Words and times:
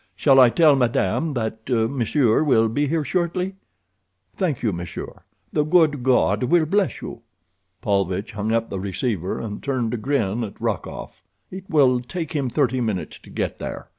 Shall 0.15 0.39
I 0.39 0.49
tell 0.49 0.75
madame 0.75 1.35
that 1.35 1.69
monsieur 1.69 2.43
will 2.43 2.67
be 2.69 2.87
here 2.87 3.03
shortly? 3.03 3.53
"Thank 4.35 4.63
you, 4.63 4.73
monsieur. 4.73 5.21
The 5.53 5.63
good 5.63 6.01
God 6.01 6.45
will 6.45 6.65
bless 6.65 7.03
you." 7.03 7.21
Paulvitch 7.83 8.31
hung 8.31 8.51
up 8.51 8.71
the 8.71 8.79
receiver 8.79 9.39
and 9.39 9.61
turned 9.61 9.91
to 9.91 9.97
grin 9.97 10.43
at 10.43 10.59
Rokoff. 10.59 11.21
"It 11.51 11.65
will 11.69 11.99
take 11.99 12.31
him 12.31 12.49
thirty 12.49 12.81
minutes 12.81 13.19
to 13.19 13.29
get 13.29 13.59
there. 13.59 13.89